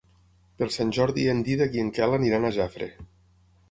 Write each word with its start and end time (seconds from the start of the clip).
Per 0.61 0.67
Sant 0.77 0.95
Jordi 0.99 1.27
en 1.35 1.45
Dídac 1.51 1.79
i 1.79 1.85
en 1.87 1.95
Quel 2.01 2.19
aniran 2.21 2.49
a 2.49 2.55
Jafre. 2.61 2.95